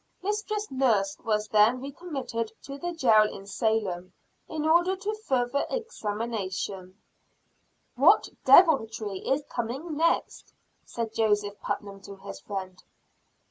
[0.23, 4.13] "Mistress Nurse was then recommitted to the jail in Salem,
[4.49, 6.99] in order to further examination."
[7.95, 10.53] "What deviltry is coming next?"
[10.85, 12.81] said Joseph Putnam to his friend.